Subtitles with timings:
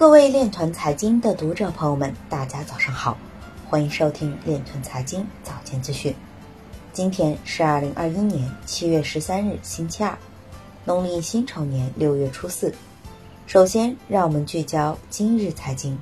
[0.00, 3.18] 各位链团财经的读者朋友们，大家早上好，
[3.68, 6.16] 欢迎收听链团财经早间资讯。
[6.90, 10.16] 今天是二零二一年七月十三日，星期二，
[10.86, 12.74] 农历辛丑年六月初四。
[13.46, 15.98] 首先，让我们聚焦今日财经。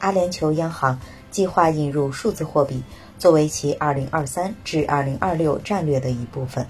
[0.00, 1.00] 阿联酋央行
[1.30, 2.82] 计划引入数字货币，
[3.18, 6.66] 作为其二零二三至二零二六战略的一部分。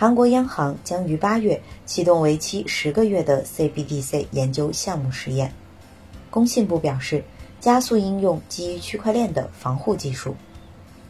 [0.00, 5.52] 韩国央行将于八月启动为期十个月的 CBDC 研究项目实验。
[6.30, 7.22] 工信部表示，
[7.60, 10.34] 加速应用基于区块链的防护技术。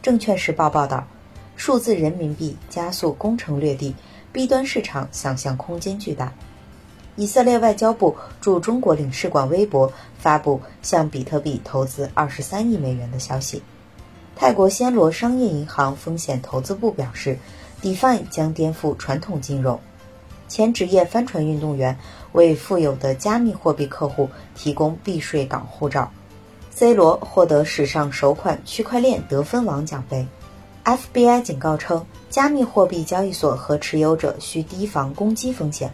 [0.01, 1.07] 证券时报报道，
[1.55, 3.95] 数字人民币加速攻城略地
[4.33, 6.33] ，B 端市场想象空间巨大。
[7.15, 13.63] 以色列外交部驻中国领事馆微博发布向比特币投资二十三亿美元的消息。
[14.35, 17.39] 泰国暹罗商业银行风险投资部表示。
[17.81, 19.79] DeFi 将颠覆传统金融。
[20.47, 21.97] 前职业帆船运动员
[22.33, 26.11] 为富有的加密货币客户提供避税港护照。
[26.69, 30.27] C 罗获得史上首款区块链得分王奖杯。
[30.83, 35.91] FBI 警告称，加密货币交易所和持有者需提防攻击风险。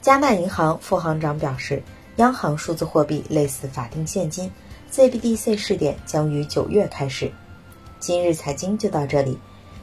[0.00, 1.82] 加纳银行副行长表示，
[2.16, 4.50] 央行数字货币类似法定现金
[4.92, 7.32] ，CBDC 试点将于九月开始。
[7.98, 9.38] 今日财经就到这里，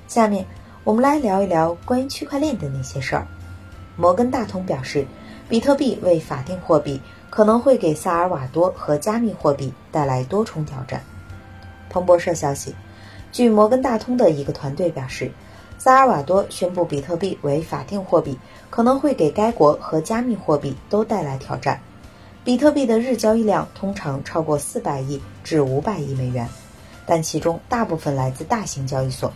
[0.08, 0.46] 下面。
[0.84, 3.28] 我们来聊一聊关于区块链的那些事儿。
[3.96, 5.06] 摩根大通表示，
[5.48, 11.04] 比特币为法定货币，可能会给萨尔瓦多和加密货币带来多重挑战。
[11.88, 12.74] 彭博社消息，
[13.32, 15.32] 据摩根大通的一个团队表示，
[15.78, 18.36] 萨尔瓦多宣布比特币为法定货币，
[18.72, 21.80] 可能会给该国和加密货币都带来挑战。
[22.44, 26.50] 比特币的日交易量通常超过四百亿至五百亿美元，
[27.06, 29.32] 但其中大部分来自大型交易所。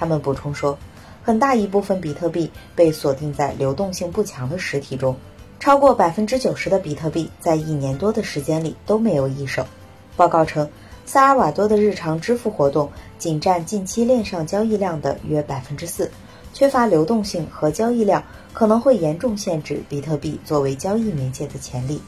[0.00, 0.78] 他们补充说，
[1.22, 5.14] 很大一部分比特币被锁定在流动性不强的实体中，
[5.58, 9.66] 超过百分之九十的比特币在一年多的时间里都没有易手。
[10.16, 10.66] 报告称，
[11.04, 16.10] 萨尔瓦多的日常支付活动仅占近期链上交易量的约百分之四，
[16.54, 18.24] 缺乏流动性和交易量
[18.54, 22.00] 可能会严重限制比特币作为交易媒介的潜力。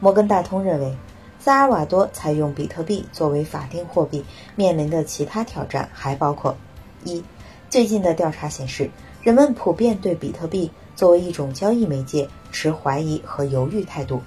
[0.00, 0.92] 摩根大通认为，
[1.38, 4.24] 萨尔瓦多采用比特币作为法定货币
[4.56, 6.56] 面临的其他挑战还包括。
[7.04, 7.22] 一，
[7.70, 8.90] 最近的调查显示，
[9.22, 14.22] 人们普遍对比特币作为一种交易媒介持怀疑和犹豫态度。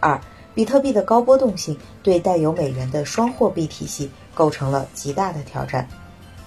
[0.00, 0.20] 二，
[0.54, 5.88] 比特币的高波动性对带有美元的双货币体系构成了极大的挑战。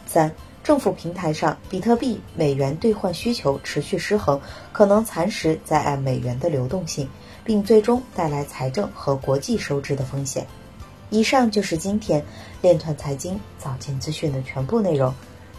[0.05, 0.31] 三，
[0.63, 4.39] 政府平台上比特币美元兑换需求持续失衡，
[4.71, 7.09] 可能蚕食在岸美元的流动性，
[7.43, 10.45] 并最终带来财政和国际收支的风险。
[11.11, 12.23] 以上就是今天
[12.61, 15.13] 链团财经早间资讯的全部内容。